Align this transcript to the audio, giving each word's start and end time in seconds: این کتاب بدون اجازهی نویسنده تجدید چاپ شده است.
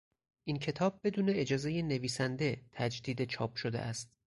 این 0.43 0.57
کتاب 0.57 0.99
بدون 1.03 1.29
اجازهی 1.29 1.81
نویسنده 1.83 2.61
تجدید 2.71 3.25
چاپ 3.29 3.55
شده 3.55 3.79
است. 3.79 4.09